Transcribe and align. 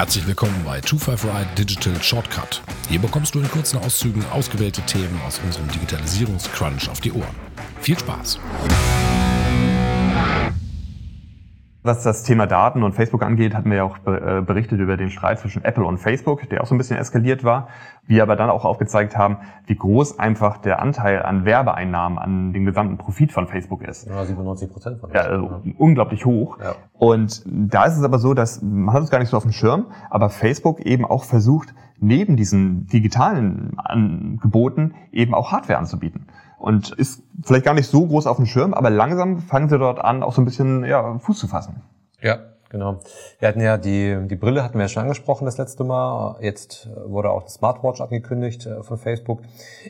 Herzlich 0.00 0.26
willkommen 0.26 0.64
bei 0.64 0.80
255 0.80 1.54
Digital 1.56 2.02
Shortcut. 2.02 2.62
Hier 2.88 2.98
bekommst 2.98 3.34
du 3.34 3.40
in 3.40 3.50
kurzen 3.50 3.78
Auszügen 3.80 4.24
ausgewählte 4.30 4.80
Themen 4.86 5.20
aus 5.26 5.38
unserem 5.44 5.68
Digitalisierungscrunch 5.68 6.88
auf 6.88 7.02
die 7.02 7.12
Ohren. 7.12 7.36
Viel 7.82 7.98
Spaß! 7.98 8.38
Was 11.82 12.02
das 12.02 12.24
Thema 12.24 12.46
Daten 12.46 12.82
und 12.82 12.92
Facebook 12.92 13.22
angeht, 13.22 13.54
hatten 13.54 13.70
wir 13.70 13.78
ja 13.78 13.84
auch 13.84 13.96
äh, 14.06 14.42
berichtet 14.42 14.80
über 14.80 14.98
den 14.98 15.08
Streit 15.08 15.38
zwischen 15.38 15.64
Apple 15.64 15.84
und 15.84 15.96
Facebook, 15.96 16.46
der 16.50 16.62
auch 16.62 16.66
so 16.66 16.74
ein 16.74 16.78
bisschen 16.78 16.98
eskaliert 16.98 17.42
war. 17.42 17.68
Wir 18.06 18.22
aber 18.22 18.36
dann 18.36 18.50
auch 18.50 18.66
aufgezeigt 18.66 19.16
haben, 19.16 19.38
wie 19.64 19.76
groß 19.76 20.18
einfach 20.18 20.58
der 20.58 20.82
Anteil 20.82 21.22
an 21.22 21.46
Werbeeinnahmen 21.46 22.18
an 22.18 22.52
dem 22.52 22.66
gesamten 22.66 22.98
Profit 22.98 23.32
von 23.32 23.46
Facebook 23.46 23.82
ist. 23.82 24.06
Ja, 24.06 24.22
97 24.22 24.70
Prozent 24.70 25.00
von 25.00 25.10
ja, 25.10 25.22
also 25.22 25.60
ja. 25.64 25.72
unglaublich 25.78 26.26
hoch. 26.26 26.58
Ja. 26.58 26.74
Und 26.92 27.42
da 27.46 27.86
ist 27.86 27.96
es 27.96 28.04
aber 28.04 28.18
so, 28.18 28.34
dass 28.34 28.60
man 28.60 28.94
hat 28.94 29.02
es 29.02 29.10
gar 29.10 29.18
nicht 29.18 29.30
so 29.30 29.38
auf 29.38 29.44
dem 29.44 29.52
Schirm, 29.52 29.86
aber 30.10 30.28
Facebook 30.28 30.80
eben 30.80 31.06
auch 31.06 31.24
versucht, 31.24 31.74
neben 31.98 32.36
diesen 32.36 32.88
digitalen 32.88 33.78
Angeboten 33.78 34.92
eben 35.12 35.32
auch 35.32 35.50
Hardware 35.50 35.78
anzubieten 35.78 36.26
und 36.60 36.90
ist 36.90 37.22
vielleicht 37.42 37.64
gar 37.64 37.74
nicht 37.74 37.88
so 37.88 38.06
groß 38.06 38.26
auf 38.26 38.36
dem 38.36 38.44
Schirm, 38.44 38.74
aber 38.74 38.90
langsam 38.90 39.38
fangen 39.38 39.70
sie 39.70 39.78
dort 39.78 39.98
an, 39.98 40.22
auch 40.22 40.34
so 40.34 40.42
ein 40.42 40.44
bisschen 40.44 40.84
ja, 40.84 41.18
Fuß 41.18 41.38
zu 41.38 41.48
fassen. 41.48 41.82
Ja, 42.20 42.38
genau. 42.70 43.00
Wir 43.38 43.48
hatten 43.48 43.60
ja 43.60 43.76
die, 43.76 44.16
die 44.26 44.36
Brille 44.36 44.64
hatten 44.64 44.78
wir 44.78 44.82
ja 44.82 44.88
schon 44.88 45.02
angesprochen 45.02 45.44
das 45.44 45.58
letzte 45.58 45.84
Mal. 45.84 46.38
Jetzt 46.40 46.88
wurde 47.04 47.30
auch 47.30 47.42
eine 47.42 47.50
Smartwatch 47.50 48.00
angekündigt 48.00 48.64
äh, 48.64 48.82
von 48.82 48.96
Facebook. 48.96 49.42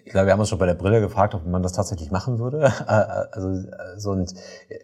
Ich 0.04 0.10
glaube, 0.10 0.26
wir 0.26 0.32
haben 0.32 0.40
uns 0.40 0.48
schon 0.48 0.58
bei 0.58 0.66
der 0.66 0.74
Brille 0.74 1.00
gefragt, 1.00 1.34
ob 1.34 1.46
man 1.46 1.62
das 1.62 1.72
tatsächlich 1.72 2.10
machen 2.10 2.38
würde. 2.38 2.72
Äh, 2.90 3.26
also 3.32 3.68
so 3.98 4.10
und 4.10 4.34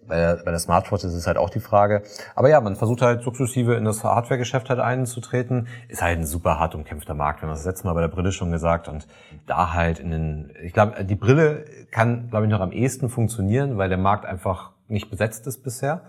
bei 0.06 0.16
der, 0.16 0.36
bei 0.44 0.50
der 0.50 0.60
Smartwatch 0.60 1.02
ist 1.02 1.14
es 1.14 1.26
halt 1.26 1.38
auch 1.38 1.50
die 1.50 1.60
Frage. 1.60 2.02
Aber 2.36 2.48
ja, 2.48 2.60
man 2.60 2.76
versucht 2.76 3.02
halt 3.02 3.22
sukzessive 3.22 3.74
in 3.74 3.84
das 3.84 4.04
Hardware-Geschäft 4.04 4.68
halt 4.70 4.78
einzutreten. 4.78 5.66
Ist 5.88 6.02
halt 6.02 6.18
ein 6.18 6.26
super 6.26 6.60
hart 6.60 6.74
umkämpfter 6.74 7.14
Markt. 7.14 7.40
Wir 7.40 7.48
haben 7.48 7.54
das 7.54 7.64
letzte 7.64 7.86
Mal 7.86 7.94
bei 7.94 8.02
der 8.02 8.08
Brille 8.08 8.32
schon 8.32 8.52
gesagt 8.52 8.86
und 8.86 9.08
da 9.46 9.72
halt 9.72 9.98
in 9.98 10.10
den, 10.10 10.52
ich 10.62 10.72
glaube, 10.72 11.04
die 11.04 11.14
Brille 11.16 11.64
kann, 11.90 12.28
glaube 12.28 12.44
ich, 12.44 12.50
noch 12.50 12.60
am 12.60 12.70
ehesten 12.70 13.08
funktionieren, 13.08 13.78
weil 13.78 13.88
der 13.88 13.98
Markt 13.98 14.26
einfach 14.26 14.72
nicht 14.88 15.10
besetzt 15.10 15.46
ist 15.46 15.62
bisher. 15.62 16.02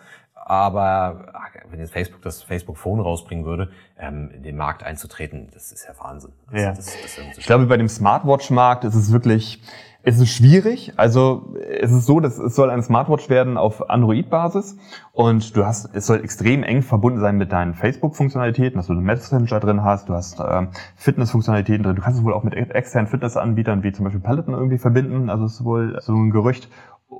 Aber 0.49 1.25
wenn 1.69 1.79
jetzt 1.79 1.91
Facebook 1.91 2.21
das 2.21 2.41
Facebook 2.41 2.77
Phone 2.77 3.01
rausbringen 3.01 3.43
würde, 3.43 3.69
ähm, 3.99 4.31
in 4.33 4.43
den 4.43 4.55
Markt 4.55 4.81
einzutreten, 4.81 5.49
das 5.53 5.73
ist 5.73 5.85
ja 5.85 5.93
Wahnsinn. 6.01 6.31
Das, 6.49 6.61
ja. 6.61 6.69
Das, 6.69 6.85
das 6.85 7.37
ich 7.37 7.45
glaube, 7.45 7.65
bei 7.65 7.75
dem 7.75 7.89
Smartwatch-Markt 7.89 8.85
ist 8.85 8.95
es 8.95 9.11
wirklich, 9.11 9.61
es 10.03 10.19
ist 10.19 10.29
schwierig. 10.29 10.93
Also 10.95 11.53
es 11.81 11.91
ist 11.91 12.05
so, 12.05 12.21
dass 12.21 12.37
es 12.37 12.55
soll 12.55 12.69
eine 12.69 12.81
Smartwatch 12.81 13.27
werden 13.29 13.57
auf 13.57 13.89
Android-Basis 13.89 14.77
und 15.11 15.53
du 15.57 15.65
hast, 15.65 15.93
es 15.93 16.07
soll 16.07 16.23
extrem 16.23 16.63
eng 16.63 16.81
verbunden 16.81 17.19
sein 17.19 17.35
mit 17.35 17.51
deinen 17.51 17.73
Facebook-Funktionalitäten, 17.73 18.77
dass 18.77 18.87
du 18.87 18.93
einen 18.93 19.03
Messenger 19.03 19.59
drin 19.59 19.83
hast, 19.83 20.07
du 20.07 20.13
hast 20.13 20.39
ähm, 20.39 20.69
Fitness-Funktionalitäten 20.95 21.83
drin. 21.83 21.97
Du 21.97 22.01
kannst 22.01 22.19
es 22.19 22.25
wohl 22.25 22.33
auch 22.33 22.43
mit 22.43 22.53
externen 22.53 23.09
Fitness-Anbietern 23.09 23.83
wie 23.83 23.91
zum 23.91 24.05
Beispiel 24.05 24.21
Peloton 24.21 24.53
irgendwie 24.53 24.77
verbinden. 24.77 25.29
Also 25.29 25.43
es 25.43 25.55
ist 25.55 25.65
wohl 25.65 25.99
so 26.01 26.13
ein 26.13 26.29
Gerücht. 26.29 26.69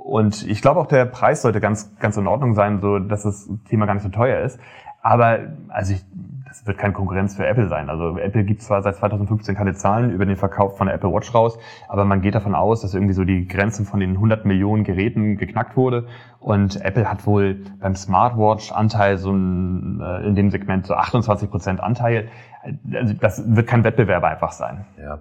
Und 0.08 0.48
ich 0.48 0.62
glaube 0.62 0.80
auch 0.80 0.86
der 0.86 1.04
Preis 1.04 1.42
sollte 1.42 1.60
ganz, 1.60 1.94
ganz 2.00 2.16
in 2.16 2.28
Ordnung 2.28 2.54
sein, 2.54 2.80
so 2.80 2.98
dass 2.98 3.24
das 3.24 3.50
Thema 3.68 3.86
gar 3.86 3.94
nicht 3.94 4.04
so 4.04 4.10
teuer 4.10 4.40
ist. 4.40 4.58
Aber 5.02 5.40
also 5.68 5.94
ich, 5.94 6.06
das 6.48 6.66
wird 6.66 6.78
keine 6.78 6.94
Konkurrenz 6.94 7.36
für 7.36 7.46
Apple 7.46 7.68
sein. 7.68 7.90
Also 7.90 8.18
Apple 8.18 8.46
gibt 8.46 8.62
zwar 8.62 8.82
seit 8.82 8.96
2015 8.96 9.54
keine 9.54 9.74
Zahlen 9.74 10.12
über 10.12 10.26
den 10.26 10.38
Verkauf 10.38 10.78
von 10.78 10.88
der 10.88 10.96
Apple 10.96 11.12
Watch 11.12 11.36
raus, 11.36 11.60
aber 11.90 12.06
man 12.06 12.22
geht 12.22 12.36
davon 12.36 12.56
aus, 12.56 12.82
dass 12.82 12.94
irgendwie 12.94 13.14
so 13.14 13.26
die 13.26 13.50
Grenze 13.50 13.84
von 13.84 14.00
den 14.00 14.12
100 14.12 14.46
Millionen 14.46 14.86
Geräten 14.86 15.36
geknackt 15.36 15.76
wurde. 15.76 16.08
Und 16.40 16.82
Apple 16.82 17.12
hat 17.12 17.28
wohl 17.28 17.66
beim 17.82 17.96
Smartwatch-Anteil 17.96 19.18
so 19.18 19.32
ein, 19.32 20.00
äh, 20.00 20.26
in 20.26 20.36
dem 20.36 20.52
Segment 20.52 20.88
so 20.88 20.94
28 20.94 21.52
Prozent 21.52 21.82
Anteil. 21.82 22.30
Also 22.94 23.14
das 23.14 23.44
wird 23.46 23.68
kein 23.68 23.84
Wettbewerb 23.84 24.24
einfach 24.24 24.54
sein. 24.54 24.86
Ja. 24.98 25.20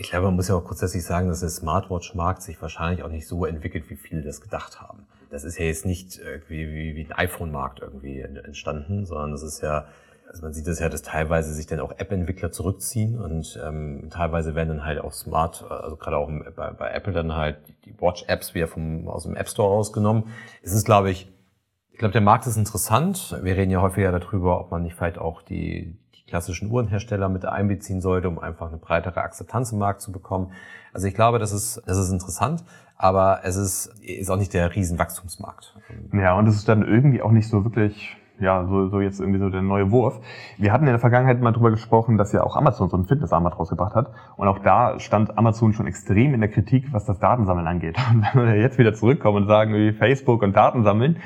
Ich 0.00 0.10
glaube, 0.10 0.26
man 0.26 0.36
muss 0.36 0.46
ja 0.46 0.54
auch 0.54 0.64
grundsätzlich 0.64 1.04
sagen, 1.04 1.26
dass 1.26 1.40
der 1.40 1.48
Smartwatch-Markt 1.48 2.40
sich 2.42 2.62
wahrscheinlich 2.62 3.02
auch 3.02 3.08
nicht 3.08 3.26
so 3.26 3.44
entwickelt, 3.44 3.90
wie 3.90 3.96
viele 3.96 4.22
das 4.22 4.40
gedacht 4.40 4.80
haben. 4.80 5.08
Das 5.28 5.42
ist 5.42 5.58
ja 5.58 5.64
jetzt 5.64 5.84
nicht 5.84 6.18
irgendwie 6.18 6.72
wie, 6.72 6.94
wie 6.94 7.04
ein 7.04 7.10
iPhone-Markt 7.10 7.80
irgendwie 7.80 8.20
entstanden, 8.20 9.06
sondern 9.06 9.32
das 9.32 9.42
ist 9.42 9.60
ja, 9.60 9.86
also 10.28 10.42
man 10.42 10.52
sieht 10.54 10.68
das 10.68 10.78
ja, 10.78 10.88
dass 10.88 11.02
teilweise 11.02 11.52
sich 11.52 11.66
dann 11.66 11.80
auch 11.80 11.90
App-Entwickler 11.90 12.52
zurückziehen 12.52 13.18
und 13.18 13.58
ähm, 13.66 14.06
teilweise 14.08 14.54
werden 14.54 14.68
dann 14.68 14.84
halt 14.84 15.00
auch 15.00 15.12
Smart, 15.12 15.68
also 15.68 15.96
gerade 15.96 16.16
auch 16.16 16.30
bei, 16.54 16.70
bei 16.70 16.90
Apple 16.92 17.12
dann 17.12 17.34
halt 17.34 17.58
die 17.84 18.00
Watch-Apps 18.00 18.54
wieder 18.54 18.68
vom, 18.68 19.08
aus 19.08 19.24
dem 19.24 19.34
App 19.34 19.48
Store 19.48 19.68
rausgenommen. 19.68 20.28
Es 20.62 20.72
ist, 20.74 20.84
glaube 20.84 21.10
ich, 21.10 21.28
ich 21.90 21.98
glaube, 21.98 22.12
der 22.12 22.20
Markt 22.20 22.46
ist 22.46 22.56
interessant. 22.56 23.36
Wir 23.42 23.56
reden 23.56 23.72
ja 23.72 23.82
häufiger 23.82 24.16
darüber, 24.16 24.60
ob 24.60 24.70
man 24.70 24.84
nicht 24.84 24.94
vielleicht 24.94 25.18
auch 25.18 25.42
die, 25.42 25.96
klassischen 26.28 26.70
Uhrenhersteller 26.70 27.28
mit 27.28 27.44
einbeziehen 27.44 28.00
sollte, 28.00 28.28
um 28.28 28.38
einfach 28.38 28.68
eine 28.68 28.76
breitere 28.76 29.20
Akzeptanz 29.20 29.72
im 29.72 29.78
Markt 29.78 30.00
zu 30.00 30.12
bekommen. 30.12 30.52
Also 30.92 31.06
ich 31.06 31.14
glaube, 31.14 31.38
das 31.38 31.52
ist, 31.52 31.82
das 31.86 31.98
ist 31.98 32.10
interessant, 32.10 32.64
aber 32.96 33.40
es 33.44 33.56
ist, 33.56 33.86
ist 34.00 34.30
auch 34.30 34.36
nicht 34.36 34.54
der 34.54 34.74
Riesenwachstumsmarkt. 34.74 35.74
Ja, 36.12 36.34
und 36.34 36.46
es 36.46 36.56
ist 36.56 36.68
dann 36.68 36.82
irgendwie 36.82 37.22
auch 37.22 37.32
nicht 37.32 37.48
so 37.48 37.64
wirklich 37.64 38.16
ja, 38.40 38.64
so, 38.66 38.88
so 38.88 39.00
jetzt 39.00 39.20
irgendwie 39.20 39.38
so 39.38 39.48
der 39.50 39.62
neue 39.62 39.90
Wurf. 39.90 40.20
Wir 40.56 40.72
hatten 40.72 40.84
in 40.84 40.92
der 40.92 40.98
Vergangenheit 40.98 41.40
mal 41.40 41.52
drüber 41.52 41.70
gesprochen, 41.70 42.18
dass 42.18 42.32
ja 42.32 42.42
auch 42.42 42.56
Amazon 42.56 42.88
so 42.88 42.96
ein 42.96 43.04
Fitnessarmband 43.04 43.58
rausgebracht 43.58 43.94
hat. 43.94 44.10
Und 44.36 44.48
auch 44.48 44.58
da 44.58 44.98
stand 44.98 45.36
Amazon 45.36 45.72
schon 45.72 45.86
extrem 45.86 46.34
in 46.34 46.40
der 46.40 46.50
Kritik, 46.50 46.92
was 46.92 47.04
das 47.04 47.18
Datensammeln 47.18 47.66
angeht. 47.66 47.96
Und 48.10 48.26
wenn 48.34 48.46
wir 48.46 48.60
jetzt 48.60 48.78
wieder 48.78 48.94
zurückkommen 48.94 49.38
und 49.38 49.46
sagen, 49.48 49.74
wie 49.74 49.92
Facebook 49.92 50.42
und 50.42 50.56
Datensammeln, 50.56 51.16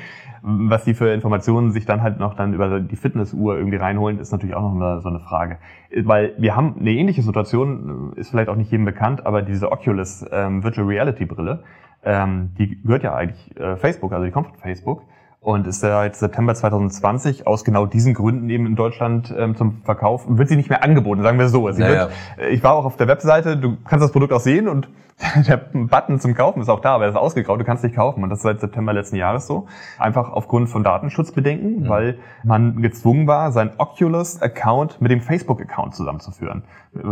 was 0.41 0.83
die 0.83 0.93
für 0.93 1.09
Informationen 1.13 1.71
sich 1.71 1.85
dann 1.85 2.01
halt 2.01 2.19
noch 2.19 2.35
dann 2.35 2.53
über 2.53 2.81
die 2.81 2.95
Fitnessuhr 2.97 3.57
irgendwie 3.57 3.77
reinholen, 3.77 4.19
ist 4.19 4.31
natürlich 4.33 4.55
auch 4.55 4.73
noch 4.73 5.01
so 5.01 5.07
eine 5.07 5.21
Frage. 5.21 5.57
Weil 6.03 6.33
wir 6.37 6.55
haben 6.55 6.75
eine 6.79 6.91
ähnliche 6.91 7.21
Situation, 7.21 8.11
ist 8.17 8.31
vielleicht 8.31 8.49
auch 8.49 8.57
nicht 8.57 8.69
jedem 8.69 8.85
bekannt, 8.85 9.25
aber 9.25 9.41
diese 9.41 9.71
Oculus 9.71 10.25
ähm, 10.31 10.61
Virtual 10.61 10.85
Reality 10.85 11.25
Brille, 11.25 11.63
ähm, 12.03 12.51
die 12.57 12.81
gehört 12.81 13.03
ja 13.03 13.15
eigentlich 13.15 13.57
äh, 13.57 13.77
Facebook, 13.77 14.11
also 14.11 14.25
die 14.25 14.31
kommt 14.31 14.47
von 14.47 14.57
Facebook 14.57 15.03
und 15.43 15.67
ist 15.67 15.81
seit 15.81 16.15
September 16.15 16.55
2020 16.55 17.45
aus 17.45 17.65
genau 17.65 17.85
diesen 17.85 18.13
Gründen 18.13 18.49
eben 18.49 18.65
in 18.65 18.75
Deutschland 18.75 19.33
ähm, 19.37 19.55
zum 19.55 19.81
Verkauf, 19.83 20.23
wird 20.27 20.47
sie 20.47 20.55
nicht 20.55 20.69
mehr 20.69 20.83
angeboten, 20.83 21.21
sagen 21.21 21.37
wir 21.37 21.49
so. 21.49 21.69
Sie 21.71 21.81
naja. 21.81 21.93
wird, 21.93 22.11
äh, 22.39 22.49
ich 22.49 22.63
war 22.63 22.73
auch 22.73 22.85
auf 22.85 22.95
der 22.95 23.07
Webseite, 23.07 23.57
du 23.57 23.77
kannst 23.85 24.03
das 24.03 24.11
Produkt 24.11 24.31
auch 24.31 24.39
sehen 24.39 24.67
und 24.69 24.87
der 25.47 25.57
Button 25.57 26.19
zum 26.19 26.33
Kaufen 26.33 26.61
ist 26.61 26.69
auch 26.69 26.79
da, 26.79 26.95
aber 26.95 27.05
er 27.05 27.11
ist 27.11 27.15
ausgegraut, 27.15 27.59
du 27.59 27.63
kannst 27.63 27.83
nicht 27.83 27.95
kaufen. 27.95 28.23
Und 28.23 28.29
das 28.29 28.39
ist 28.39 28.43
seit 28.43 28.59
September 28.59 28.93
letzten 28.93 29.15
Jahres 29.15 29.47
so. 29.47 29.67
Einfach 29.97 30.31
aufgrund 30.31 30.69
von 30.69 30.83
Datenschutzbedenken, 30.83 31.83
mhm. 31.83 31.89
weil 31.89 32.17
man 32.43 32.81
gezwungen 32.81 33.27
war, 33.27 33.51
seinen 33.51 33.71
Oculus-Account 33.77 35.01
mit 35.01 35.11
dem 35.11 35.21
Facebook-Account 35.21 35.95
zusammenzuführen. 35.95 36.63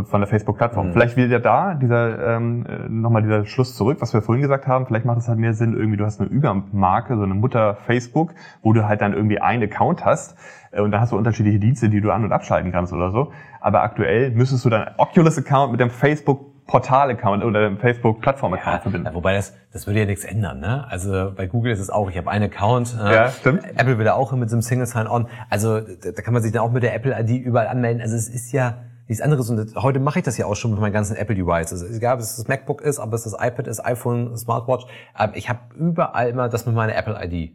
Von 0.03 0.21
der 0.21 0.27
Facebook-Plattform. 0.27 0.87
Mhm. 0.87 0.93
Vielleicht 0.93 1.17
wieder 1.17 1.39
da 1.39 1.73
dieser 1.73 2.35
ähm, 2.35 2.65
nochmal 2.89 3.23
dieser 3.23 3.45
Schluss 3.45 3.75
zurück, 3.75 3.97
was 3.99 4.13
wir 4.13 4.21
vorhin 4.21 4.41
gesagt 4.41 4.67
haben. 4.67 4.85
Vielleicht 4.85 5.05
macht 5.05 5.19
es 5.19 5.27
halt 5.27 5.39
mehr 5.39 5.53
Sinn, 5.53 5.75
irgendwie, 5.75 5.97
du 5.97 6.05
hast 6.05 6.19
eine 6.19 6.29
Übermarke, 6.29 7.17
so 7.17 7.23
eine 7.23 7.33
Mutter 7.33 7.75
Facebook, 7.75 8.20
wo 8.61 8.73
du 8.73 8.87
halt 8.87 9.01
dann 9.01 9.13
irgendwie 9.13 9.39
einen 9.39 9.63
Account 9.63 10.05
hast. 10.05 10.37
Äh, 10.71 10.81
und 10.81 10.91
da 10.91 10.99
hast 10.99 11.11
du 11.11 11.17
unterschiedliche 11.17 11.59
Dienste, 11.59 11.89
die 11.89 12.01
du 12.01 12.11
an- 12.11 12.23
und 12.23 12.31
abschalten 12.31 12.71
kannst 12.71 12.93
oder 12.93 13.11
so. 13.11 13.31
Aber 13.59 13.81
aktuell 13.81 14.31
müsstest 14.31 14.65
du 14.65 14.69
deinen 14.69 14.89
Oculus-Account 14.97 15.71
mit 15.71 15.81
dem 15.81 15.89
Facebook 15.89 16.51
Portal-Account 16.67 17.43
oder 17.43 17.63
dem 17.63 17.77
Facebook-Plattform-Account 17.77 18.75
ja, 18.77 18.81
verbinden. 18.81 19.13
Wobei 19.13 19.33
das, 19.33 19.53
das 19.73 19.87
würde 19.87 19.99
ja 19.99 20.05
nichts 20.05 20.23
ändern. 20.23 20.61
Ne? 20.61 20.85
Also 20.89 21.33
bei 21.35 21.45
Google 21.45 21.73
ist 21.73 21.79
es 21.79 21.89
auch, 21.89 22.09
ich 22.09 22.17
habe 22.17 22.31
einen 22.31 22.45
Account. 22.45 22.95
Äh, 22.97 23.13
ja, 23.13 23.29
stimmt. 23.29 23.65
Apple 23.75 23.97
will 23.97 24.05
da 24.05 24.13
auch 24.13 24.31
mit 24.31 24.49
so 24.49 24.55
einem 24.55 24.61
Single 24.61 24.85
Sign-On. 24.85 25.27
Also 25.49 25.81
da, 25.81 26.11
da 26.15 26.21
kann 26.21 26.33
man 26.33 26.41
sich 26.41 26.53
dann 26.53 26.61
auch 26.61 26.71
mit 26.71 26.83
der 26.83 26.95
Apple-ID 26.95 27.43
überall 27.43 27.67
anmelden. 27.67 28.01
Also 28.01 28.15
es 28.15 28.29
ist 28.29 28.53
ja 28.53 28.77
nichts 29.07 29.21
anderes. 29.21 29.49
Und 29.49 29.75
heute 29.75 29.99
mache 29.99 30.19
ich 30.19 30.25
das 30.25 30.37
ja 30.37 30.45
auch 30.45 30.55
schon 30.55 30.71
mit 30.71 30.79
meinen 30.79 30.93
ganzen 30.93 31.17
Apple-Devices. 31.17 31.83
Also, 31.83 31.93
egal, 31.93 32.15
ob 32.15 32.21
es 32.21 32.37
das 32.37 32.47
MacBook 32.47 32.81
ist, 32.81 32.99
ob 32.99 33.13
es 33.13 33.23
das 33.23 33.33
iPad 33.33 33.67
ist, 33.67 33.85
iPhone, 33.85 34.37
Smartwatch. 34.37 34.85
Ähm, 35.19 35.31
ich 35.33 35.49
habe 35.49 35.59
überall 35.75 36.29
immer 36.29 36.47
das 36.47 36.65
mit 36.65 36.73
meiner 36.73 36.95
Apple-ID 36.95 37.51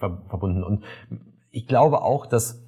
äh, 0.00 0.08
verbunden. 0.28 0.62
Und 0.62 0.84
ich 1.50 1.66
glaube 1.66 2.02
auch, 2.02 2.26
dass 2.26 2.62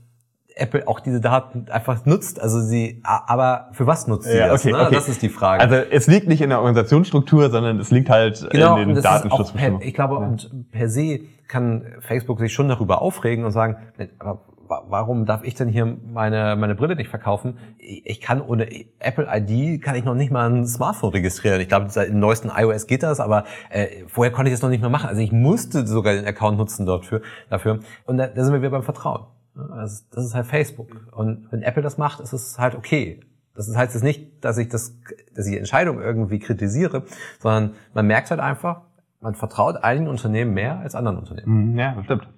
Apple 0.55 0.87
auch 0.87 1.01
diese 1.01 1.21
Daten 1.21 1.67
einfach 1.71 2.05
nutzt. 2.05 2.41
Also 2.41 2.61
sie, 2.61 3.01
aber 3.05 3.69
für 3.73 3.87
was 3.87 4.07
nutzt 4.07 4.29
sie 4.29 4.37
ja, 4.37 4.49
das? 4.49 4.63
Okay, 4.63 4.73
ne? 4.73 4.83
okay. 4.83 4.95
Das 4.95 5.09
ist 5.09 5.23
die 5.23 5.29
Frage. 5.29 5.63
Also 5.63 5.77
es 5.77 6.07
liegt 6.07 6.29
nicht 6.29 6.43
in 6.43 6.51
der 6.51 6.59
Organisationsstruktur, 6.59 7.51
sondern 7.51 7.79
es 7.81 7.91
liegt 7.91 8.11
halt 8.11 8.49
genau, 8.51 8.77
in 8.77 8.89
den 8.89 9.03
Datenschutzbestimmungen. 9.03 9.87
Ich 9.87 9.95
glaube, 9.95 10.17
ja. 10.17 10.21
und 10.21 10.71
per 10.71 10.89
se 10.89 11.21
kann 11.49 11.85
Facebook 12.01 12.39
sich 12.39 12.53
schon 12.53 12.69
darüber 12.69 13.03
aufregen 13.03 13.45
und 13.45 13.53
sagen, 13.53 13.77
aber 14.19 14.41
warum 14.69 15.27
darf 15.27 15.45
ich 15.45 15.55
denn 15.55 15.69
hier 15.69 15.87
meine, 15.87 16.57
meine 16.57 16.75
Brille 16.75 16.97
nicht 16.97 17.09
verkaufen? 17.09 17.59
Ich 17.79 18.21
kann 18.21 18.41
ohne 18.41 18.69
Apple 18.99 19.27
ID 19.31 19.83
kann 19.83 19.95
ich 19.95 20.05
noch 20.05 20.15
nicht 20.15 20.31
mal 20.31 20.51
ein 20.51 20.67
Smartphone 20.67 21.11
registrieren. 21.11 21.61
Ich 21.61 21.69
glaube, 21.69 21.89
im 22.07 22.19
neuesten 22.19 22.51
iOS 22.55 22.87
geht 22.87 23.03
das, 23.03 23.21
aber 23.21 23.45
äh, 23.71 24.05
vorher 24.07 24.33
konnte 24.33 24.51
ich 24.51 24.55
das 24.55 24.63
noch 24.63 24.71
nicht 24.71 24.81
mehr 24.81 24.91
machen. 24.91 25.09
Also 25.09 25.21
ich 25.21 25.33
musste 25.33 25.87
sogar 25.87 26.15
den 26.15 26.27
Account 26.27 26.59
nutzen 26.59 26.87
dort 26.87 27.05
für, 27.05 27.23
dafür. 27.51 27.81
Und 28.07 28.19
da, 28.19 28.27
da 28.27 28.45
sind 28.45 28.53
wir 28.53 28.61
wieder 28.61 28.71
beim 28.71 28.83
Vertrauen. 28.83 29.27
Also 29.55 30.05
das 30.13 30.25
ist 30.25 30.35
halt 30.35 30.47
Facebook. 30.47 30.89
Und 31.13 31.49
wenn 31.51 31.63
Apple 31.63 31.83
das 31.83 31.99
macht, 31.99 32.21
ist 32.21 32.33
es 32.33 32.59
halt 32.59 32.75
okay. 32.75 33.21
Das 33.55 33.75
heißt 33.75 33.95
jetzt 33.95 34.03
nicht, 34.03 34.45
dass 34.45 34.57
ich 34.57 34.69
das, 34.69 34.99
dass 35.35 35.47
ich 35.47 35.53
die 35.53 35.59
Entscheidung 35.59 36.01
irgendwie 36.01 36.39
kritisiere, 36.39 37.05
sondern 37.39 37.75
man 37.93 38.07
merkt 38.07 38.31
halt 38.31 38.41
einfach, 38.41 38.83
man 39.21 39.35
vertraut 39.35 39.77
einigen 39.77 40.09
Unternehmen 40.09 40.55
mehr 40.55 40.81
als 40.81 40.95
anderen 40.95 41.19
Unternehmen. 41.19 41.73
Mhm, 41.73 41.79
ja, 41.79 41.95
das 41.95 42.05
stimmt. 42.05 42.29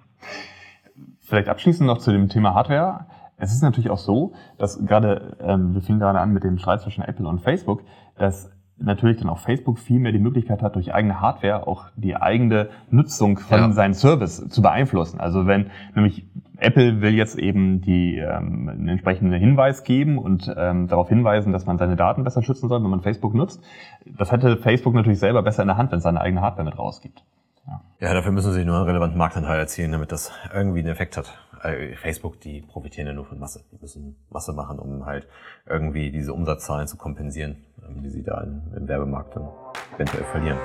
Vielleicht 1.25 1.49
abschließend 1.49 1.87
noch 1.87 1.97
zu 1.97 2.11
dem 2.11 2.29
Thema 2.29 2.53
Hardware. 2.53 3.07
Es 3.37 3.51
ist 3.51 3.63
natürlich 3.63 3.89
auch 3.89 3.97
so, 3.97 4.33
dass 4.57 4.85
gerade, 4.85 5.37
ähm, 5.41 5.73
wir 5.73 5.81
fingen 5.81 5.99
gerade 5.99 6.19
an 6.19 6.31
mit 6.31 6.43
dem 6.43 6.57
Streit 6.57 6.81
zwischen 6.81 7.03
Apple 7.03 7.27
und 7.27 7.41
Facebook, 7.41 7.81
dass 8.17 8.51
natürlich 8.77 9.17
dann 9.17 9.29
auch 9.29 9.39
Facebook 9.39 9.79
viel 9.79 9.99
mehr 9.99 10.11
die 10.11 10.19
Möglichkeit 10.19 10.61
hat, 10.61 10.75
durch 10.75 10.93
eigene 10.93 11.21
Hardware 11.21 11.65
auch 11.67 11.85
die 11.95 12.15
eigene 12.15 12.69
Nutzung 12.89 13.37
von 13.37 13.59
ja. 13.59 13.71
seinem 13.71 13.93
Service 13.93 14.47
zu 14.49 14.61
beeinflussen. 14.61 15.19
Also 15.19 15.47
wenn 15.47 15.71
nämlich 15.95 16.27
Apple 16.57 17.01
will 17.01 17.13
jetzt 17.13 17.37
eben 17.37 17.81
die 17.81 18.17
ähm, 18.17 18.69
einen 18.69 18.87
entsprechenden 18.87 19.33
Hinweis 19.39 19.83
geben 19.83 20.17
und 20.17 20.53
ähm, 20.57 20.87
darauf 20.87 21.09
hinweisen, 21.09 21.53
dass 21.53 21.65
man 21.65 21.77
seine 21.77 21.95
Daten 21.95 22.23
besser 22.23 22.43
schützen 22.43 22.69
soll, 22.69 22.83
wenn 22.83 22.89
man 22.89 23.01
Facebook 23.01 23.33
nutzt. 23.33 23.63
Das 24.05 24.31
hätte 24.31 24.57
Facebook 24.57 24.93
natürlich 24.93 25.19
selber 25.19 25.41
besser 25.41 25.63
in 25.63 25.67
der 25.67 25.77
Hand, 25.77 25.91
wenn 25.91 25.97
es 25.97 26.03
seine 26.03 26.21
eigene 26.21 26.41
Hardware 26.41 26.65
mit 26.65 26.77
rausgibt. 26.77 27.23
Ja. 27.67 27.81
ja, 27.99 28.13
dafür 28.13 28.31
müssen 28.31 28.53
sie 28.53 28.63
nur 28.63 28.75
einen 28.75 28.85
relevanten 28.85 29.17
Marktanteil 29.17 29.59
erzielen, 29.59 29.91
damit 29.91 30.11
das 30.11 30.31
irgendwie 30.53 30.79
einen 30.79 30.89
Effekt 30.89 31.17
hat. 31.17 31.33
Äh, 31.63 31.95
Facebook, 31.95 32.39
die 32.41 32.61
profitieren 32.61 33.07
ja 33.07 33.13
nur 33.13 33.25
von 33.25 33.39
Masse. 33.39 33.63
Die 33.71 33.77
müssen 33.81 34.15
Masse 34.29 34.53
machen, 34.53 34.77
um 34.77 35.05
halt 35.05 35.27
irgendwie 35.65 36.11
diese 36.11 36.33
Umsatzzahlen 36.33 36.87
zu 36.87 36.97
kompensieren, 36.97 37.63
ähm, 37.87 38.03
die 38.03 38.09
sie 38.09 38.23
da 38.23 38.41
im 38.41 38.87
Werbemarkt 38.87 39.35
dann 39.35 39.47
eventuell 39.95 40.25
verlieren. 40.25 40.57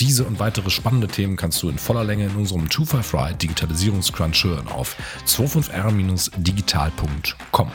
Diese 0.00 0.24
und 0.24 0.38
weitere 0.38 0.70
spannende 0.70 1.08
Themen 1.08 1.36
kannst 1.36 1.60
du 1.62 1.68
in 1.68 1.76
voller 1.76 2.04
Länge 2.04 2.26
in 2.26 2.36
unserem 2.36 2.70
25 2.70 3.14
Ride 3.14 3.34
Digitalisierungscrunch 3.34 4.44
hören 4.44 4.68
auf 4.68 4.96
25r-digital.com. 5.26 7.72